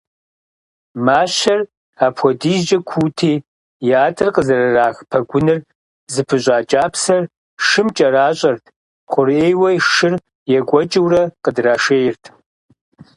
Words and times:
Мащэр 1.05 1.61
апхуэдизкӏэ 2.05 2.79
куути, 2.89 3.33
ятӏэр 4.03 4.29
къызэрырах 4.35 4.97
пэгуныр 5.09 5.59
зыпыщӏа 6.13 6.57
кӏапсэр 6.69 7.23
шым 7.65 7.87
кӏэращӏэрт, 7.95 8.63
хъурейуэ 9.11 9.69
шыр 9.91 10.13
екӏуэкӏыурэ 10.59 11.21
къыдрашейрт. 11.43 12.23